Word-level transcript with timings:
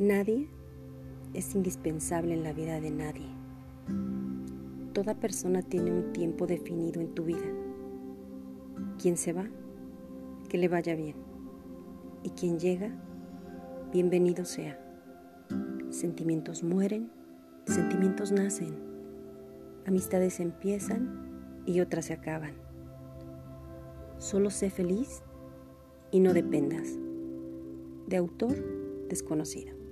Nadie 0.00 0.48
es 1.34 1.54
indispensable 1.54 2.34
en 2.34 2.42
la 2.42 2.52
vida 2.52 2.80
de 2.80 2.90
nadie. 2.90 3.28
Toda 4.92 5.14
persona 5.14 5.62
tiene 5.62 5.92
un 5.92 6.12
tiempo 6.12 6.48
definido 6.48 7.00
en 7.00 7.14
tu 7.14 7.22
vida. 7.22 7.46
Quien 9.00 9.16
se 9.16 9.32
va, 9.32 9.46
que 10.48 10.58
le 10.58 10.66
vaya 10.66 10.96
bien. 10.96 11.14
Y 12.24 12.30
quien 12.30 12.58
llega, 12.58 12.90
bienvenido 13.92 14.44
sea. 14.44 14.80
Sentimientos 15.90 16.64
mueren, 16.64 17.12
sentimientos 17.64 18.32
nacen. 18.32 18.74
Amistades 19.86 20.40
empiezan 20.40 21.62
y 21.66 21.78
otras 21.78 22.06
se 22.06 22.14
acaban. 22.14 22.54
Solo 24.18 24.50
sé 24.50 24.70
feliz 24.70 25.22
y 26.10 26.18
no 26.18 26.34
dependas. 26.34 26.98
De 28.08 28.16
autor 28.16 28.56
desconocido. 29.08 29.83